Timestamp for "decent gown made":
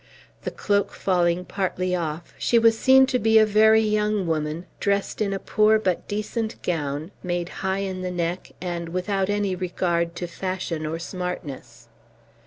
6.07-7.49